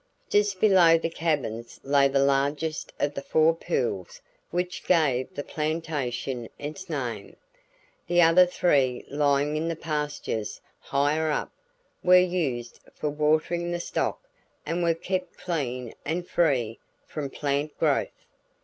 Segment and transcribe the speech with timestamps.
[0.31, 6.49] Just below the cabins lay the largest of the four pools which gave the plantation
[6.57, 7.35] its name.
[8.07, 11.51] The other three lying in the pastures higher up
[12.03, 14.27] were used for watering the stock
[14.65, 18.25] and were kept clean and free from plant growth.